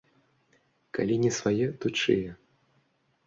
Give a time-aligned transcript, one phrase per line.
[0.97, 2.29] Калі не свае, то чые?